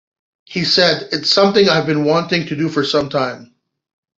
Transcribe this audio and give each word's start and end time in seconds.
He 0.45 0.65
said, 0.65 1.09
It's 1.11 1.29
something 1.29 1.69
I've 1.69 1.85
been 1.85 2.05
wanting 2.05 2.47
to 2.47 2.55
do 2.55 2.69
for 2.69 2.83
sometime... 2.83 3.53